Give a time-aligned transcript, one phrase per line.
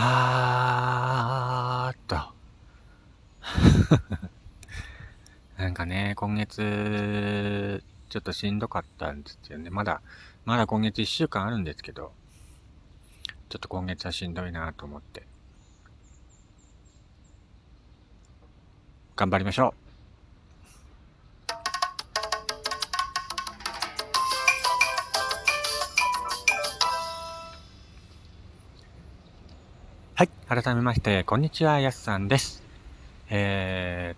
[0.00, 2.16] あーっと。
[5.58, 9.70] なんかね、今月、ちょっとしんどかったんですよね。
[9.70, 10.00] まだ、
[10.44, 12.12] まだ今月1週間あるんですけど、
[13.48, 15.26] ちょっと今月はしんどいなと思って。
[19.16, 19.87] 頑張りましょう
[30.48, 32.62] 改めまして、こんにちは、やすさんです。
[33.28, 34.16] え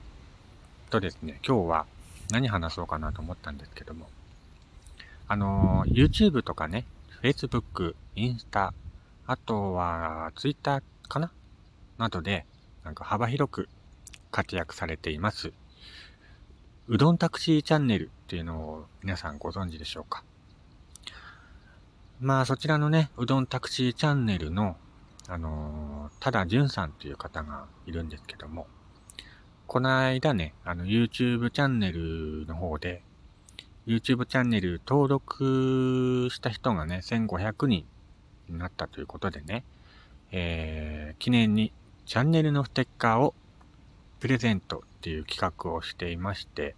[0.88, 1.86] ー、とですね、今日は
[2.30, 4.08] 何話そうかなと思ったんですけども、
[5.26, 6.86] あの、YouTube とかね、
[7.20, 8.72] Facebook、インスタ、
[9.26, 11.32] あとは Twitter かな？
[11.98, 12.46] などで、
[12.84, 13.68] なんか幅広く
[14.30, 15.52] 活躍されています、
[16.86, 20.22] うどんタクシーチャンネルっていうのを皆さんご存知でしょうか？
[22.20, 24.76] まあそちらのね、うどんタクシーチャンネルの
[25.30, 28.66] あの、ただじゅんさんという方がいるんですけども、
[29.68, 33.04] この間ね、あの、YouTube チャンネルの方で、
[33.86, 37.86] YouTube チャンネル登録した人がね、1500人
[38.48, 39.64] になったということでね、
[40.32, 41.72] えー、記念に
[42.06, 43.32] チャンネルのステッカーを
[44.18, 46.74] プレゼントっていう企画をしていまして、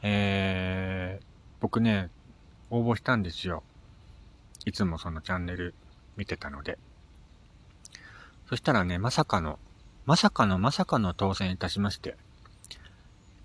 [0.00, 1.24] えー、
[1.60, 2.08] 僕ね、
[2.70, 3.62] 応募したんですよ。
[4.64, 5.74] いつもそのチャンネル
[6.16, 6.78] 見てたので。
[8.50, 9.60] そしたらね、まさかの、
[10.06, 12.16] まさかのまさかの当選いたしまして、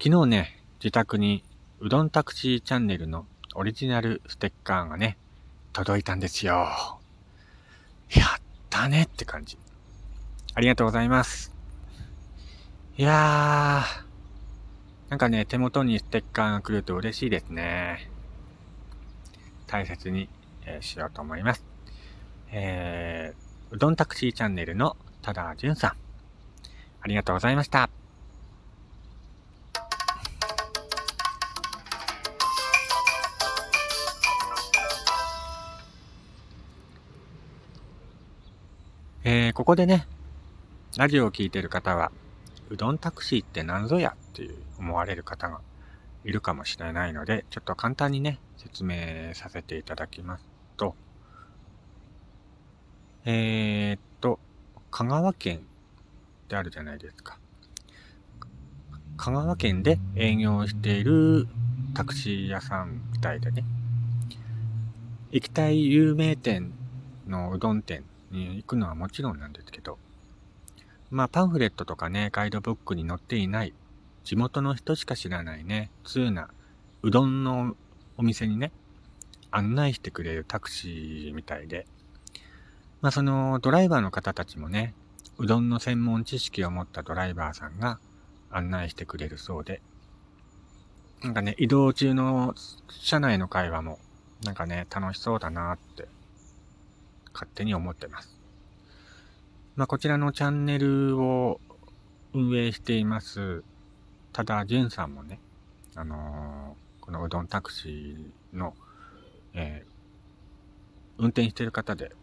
[0.02, 1.44] 昨日ね、自宅に
[1.80, 5.20] うどんタクシーチャンネルのオリジナルステッカーがね、
[5.74, 6.56] 届いたんですよ。
[6.56, 9.60] やったねって感じ。
[10.56, 11.54] ありがとうございます。
[12.98, 18.10] いやー、なんかね、手元にステッカーが来ると嬉しいですね。
[19.68, 20.30] 大切に、
[20.66, 21.64] えー、しようと思います。
[22.50, 25.92] えー、うどんタクシーチャンネルの多田淳さん。
[27.02, 27.90] ありがとうございました。
[39.24, 40.08] えー、ここでね、
[40.98, 42.12] ラジオを聴いてる方は、
[42.70, 45.62] うどんタクシーって何ぞやっていう思われる方が
[46.24, 50.46] いるかもしれないので、ちょっと簡単にね、説明させていただきます
[50.78, 50.96] と、
[53.28, 54.38] えー、っと、
[54.92, 55.62] 香川県っ
[56.48, 57.40] てあるじゃないですか。
[59.18, 61.48] 香川県で営業している
[61.96, 63.66] タクシー屋さんみたいでね。
[65.32, 66.72] 行きたい有名店
[67.26, 69.98] のうどん店に行くのはもちろんなんですけど、
[71.10, 73.74] まあパンフレットとかね、ガイドブックに載っていない
[74.24, 76.50] 地元の人しか知らないね、通な
[77.02, 77.76] うどんの
[78.18, 78.72] お店にね、
[79.50, 81.88] 案内してくれるタクシーみたいで、
[83.02, 84.94] まあそのドライバーの方たちもね、
[85.38, 88.00] うどんの専門知識を持ったドライバーさんが
[88.50, 89.82] 案内してくれるそうで、
[91.22, 92.54] なんかね、移動中の
[92.90, 94.00] 車内の会話も、
[94.44, 96.08] なんかね、楽しそうだなって、
[97.34, 98.40] 勝手に思ってます。
[99.76, 101.60] まあこちらのチャンネルを
[102.34, 103.64] 運営しています、
[104.34, 105.40] ただ、じゅんさんもね、
[105.96, 108.74] あのー、このうどんタクシーの、
[109.54, 112.14] えー、運転してる方で、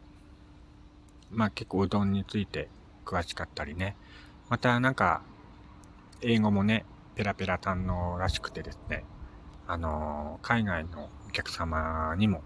[1.32, 2.68] まあ結構うどんについて
[3.04, 3.96] 詳しかったりね。
[4.48, 5.22] またなんか、
[6.20, 6.84] 英語もね、
[7.14, 9.04] ペラペラ堪能らしくてですね、
[9.66, 12.42] あのー、海外のお客様にも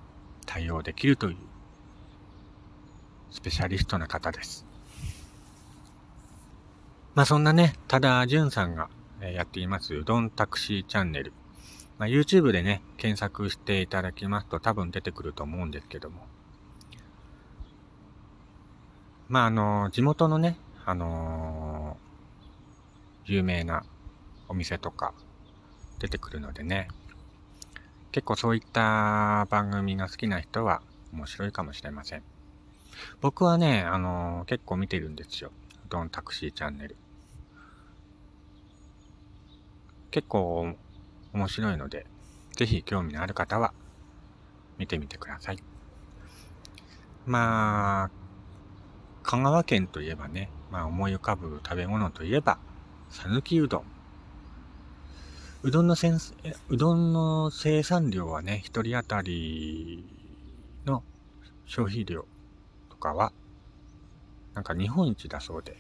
[0.47, 1.37] 対応できるという、
[3.31, 4.65] スペシャリストな方です。
[7.15, 8.89] まあそんなね、ただじゅんさんが
[9.21, 11.33] やっていますうどんタクシーチャンネル。
[11.99, 16.27] まあ、YouTube でね、検索していただきますと多分出てくると思うんですけども、
[19.29, 23.85] まあ、あの、地元のね、あのー、有名な
[24.49, 25.15] お店とか
[25.99, 26.89] 出てくるのでね、
[28.13, 30.81] 結構そういった番組が好きな人は
[31.13, 32.23] 面白いかもしれません。
[33.21, 35.51] 僕はね、あのー、結構見てるんですよ。
[35.89, 36.97] ドンタクシーチャンネル。
[40.13, 40.77] 結構
[41.33, 42.07] 面白いので、
[42.57, 43.75] ぜひ興味のある方は
[44.79, 45.59] 見てみてください。
[47.27, 48.26] まあ、
[49.27, 52.59] 香川県といえばね、まあ思い浮かぶ食べ物といえば、
[53.11, 53.85] 讃岐うどん。
[55.65, 56.21] うどんのせん、
[56.69, 60.05] うどんの生産量はね、一人当たり
[60.85, 61.03] の
[61.67, 62.25] 消費量
[62.89, 63.33] とかは、
[64.55, 65.77] なんか日本一だそうで、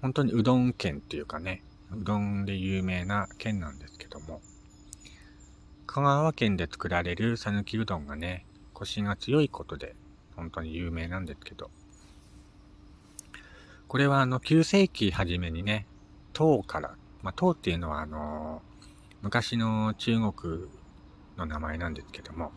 [0.00, 1.62] 本当にうどん県っていうかね、
[1.92, 4.40] うどんで有名な県なんですけども、
[5.86, 9.94] 香川県で作られる讃岐うどんがね、コシが強いことで、
[10.34, 11.70] 本当に有名なんですけど、
[13.92, 15.86] これはあの、9世紀初めにね、
[16.32, 18.62] 唐から、まあ、唐っていうのはあの、
[19.20, 20.64] 昔の中国
[21.36, 22.52] の名前なんですけども、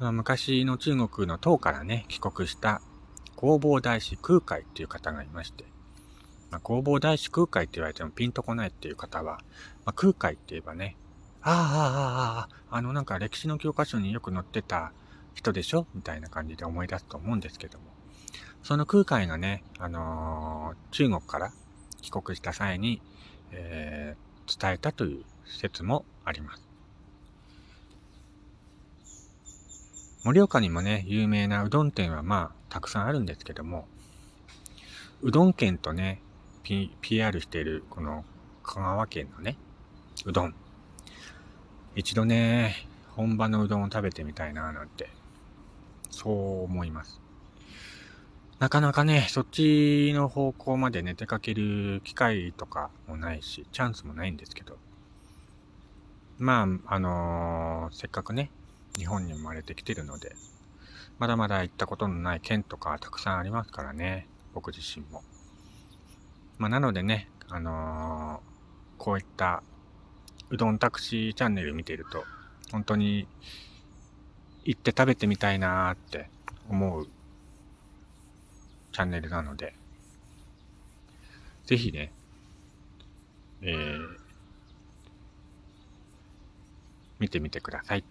[0.00, 2.82] 昔の中国の唐からね、帰国した
[3.38, 5.66] 弘法大師空海っていう方がいまして、
[6.50, 9.38] まあ、弘法大師空海って言われてもピンとこないっていう方は、
[9.84, 10.96] まあ、空海って言えばね、
[11.42, 14.90] ああ、ああ、ああ、あのなんか歴史の教科書によく載ってた
[15.34, 17.93] 人でしょみたいな感じで思い出すと思うんですけども、
[18.64, 21.52] その空海がね、あのー、中国から
[22.00, 23.02] 帰国した際に、
[23.52, 26.62] えー、伝えたという説もあります。
[30.24, 33.86] 盛岡にもね、有名なうどん店はまあ、たくさんあるんですけども、
[35.20, 36.22] うどん県とね、
[36.62, 38.24] P、PR している、この
[38.62, 39.58] 香川県のね、
[40.24, 40.54] うどん。
[41.96, 45.10] 一度ね、本場のうどんを食べてみたいななんて、
[46.08, 47.23] そう思います。
[48.64, 54.78] なかなかね、そっちの方向までね、出かける機会とかもないし、チャンスもないんですけど。
[56.38, 58.50] まあ、あのー、せっかくね、
[58.96, 60.34] 日本に生まれてきてるので、
[61.18, 65.22] まだまだ行ったことのない県とかたくさんありますからね、僕自身も。
[66.56, 69.62] まあ、なのでね、あのー、こういった
[70.48, 72.24] うどんタクシーチャンネル見てると、
[72.72, 73.28] 本当に
[74.64, 76.30] 行って食べてみたいなーって
[76.70, 77.08] 思う
[78.94, 79.74] チャンネルなので、
[81.66, 82.12] ぜひね、
[83.60, 84.16] えー、
[87.18, 88.04] 見てみてください。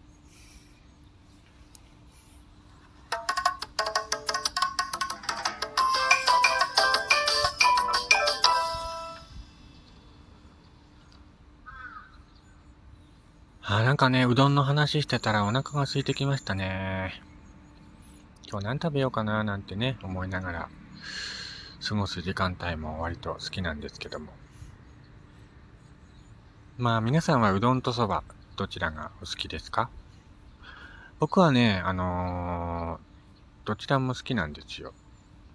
[13.61, 17.32] あ、なんかね、うどんの話してたらお腹が空いてきましたね。
[18.53, 20.69] 今日何食べようかななんてね、思いながら
[21.89, 24.31] 過ごす時間帯も割と好きなんですけども。
[26.77, 28.23] まあ皆さんはうどんとそば、
[28.55, 29.89] どちらがお好きですか？
[31.19, 34.93] 僕はね、あのー、どちらも好きなんですよ。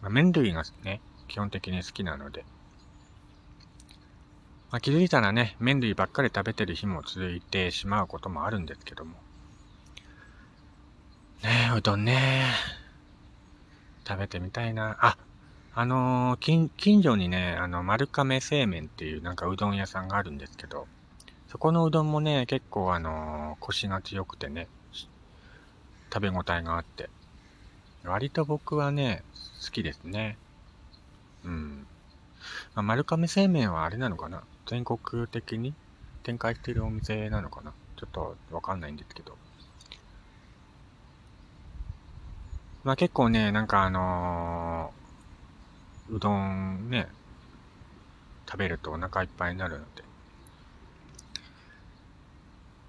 [0.03, 2.45] まあ、麺類がね、基本的に好きなので。
[4.73, 9.12] まあ、気づいたらね、麺類ばっかり食べてる日も続いてしまうこともあるんですけども。
[11.45, 12.43] ねえ、うどんね。
[14.08, 14.96] 食べてみたいな。
[15.00, 15.19] あ、
[15.75, 20.87] あのー、近、近所にね、あの、丸亀製麺っていうなんかうどん屋さんがあるんですけど、
[21.49, 24.66] そこのうどんもね、結構あのー、腰が強くてね、
[26.12, 27.10] 食べ応えがあって、
[28.05, 29.22] 割と僕はね、
[29.62, 30.38] 好きですね。
[31.44, 31.87] うん。
[32.75, 34.43] まあ、丸亀製麺はあれなのかな？
[34.66, 35.75] 全国的に
[36.22, 37.72] 展開しているお店なのかな？
[37.96, 39.37] ちょっとわかんないんですけど。
[42.84, 47.08] まあ結構ね、なんかあのー、うどんね、
[48.46, 50.04] 食べるとお腹いっぱいになるので。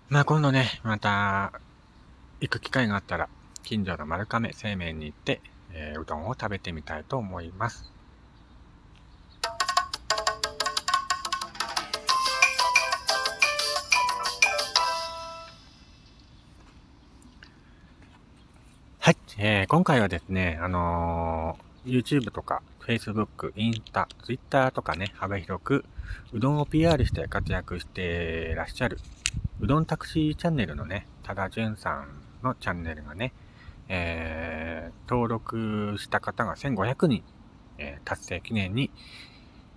[0.09, 1.53] まあ今度ね、また、
[2.39, 3.30] 行く機会があったら、
[3.63, 5.41] 近所の丸亀製麺に行って、
[5.71, 7.99] えー、うどんを食べてみたいと思います。
[19.41, 25.86] えー、今回はですね、あのー、YouTube とか Facebook、インスタ、Twitter とかね、幅広く
[26.34, 28.98] うどんを PR して活躍してらっしゃる
[29.62, 32.10] うどんタクシーチャンネルのね、多田淳さん
[32.43, 33.31] のチャンネルがね、
[33.88, 37.24] えー、登録した方が1500人、
[37.77, 38.91] え、達成記念に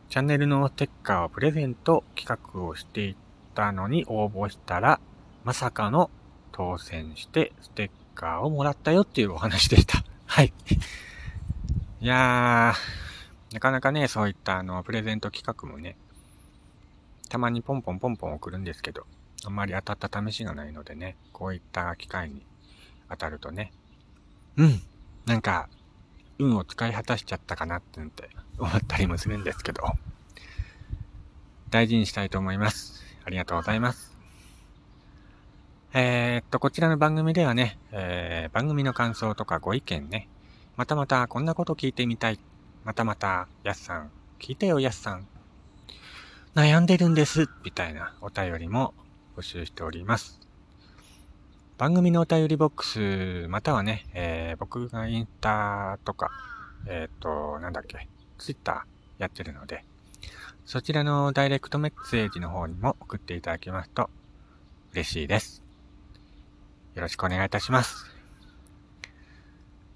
[0.09, 3.17] チャンネルのステッカーをプレゼント企画をしてい
[3.55, 4.99] たのに応募したら、
[5.45, 6.11] まさかの
[6.51, 10.05] 当選してステッカーをもらったよっていうお話でした。
[10.27, 10.53] はい。
[12.01, 15.97] いやー、なかなかね、そういったあの、プレゼント企画もね、
[17.29, 19.07] たまにポンポンポンポン送るんですけど、
[19.45, 22.45] あんまり当たった試しがないのでね、こういった機会に
[23.09, 23.73] 当たるとね、
[24.57, 24.83] うん、
[25.27, 25.69] なんか、
[26.39, 28.01] 運を使い果たしちゃったかなって
[28.59, 29.83] 思ったりもするんですけど、
[31.71, 33.03] 大事にしたいと思います。
[33.25, 34.12] ありがとうございます。
[35.95, 40.27] えー、っと、こちらの番組ではね、えー、番組の感想とかご意見ね、
[40.79, 42.39] またまたこんなこと聞いてみたい。
[42.83, 45.27] またまた、やすさん、聞いてよやすさん。
[46.55, 48.95] 悩んでるんです、みたいなお便りも
[49.37, 50.41] 募集しております。
[51.77, 56.31] 番組のお便りボックス、またはね、えー、僕がインスタとか、
[56.87, 58.09] えっ、と、なんだっけ、
[58.39, 59.85] ツイッターやってるので、
[60.65, 64.09] そちらのダイレクトメッセージの方にも送っていただきますと
[64.93, 65.63] 嬉しいです。
[66.95, 68.07] よろしくお願いいたします。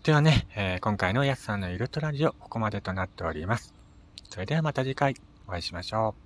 [0.02, 3.74] ではね、えー、今回のやすさんのイルトラジオ、ここまでとなっております。
[4.30, 5.14] それではまた次回
[5.46, 6.25] お会いしましょう。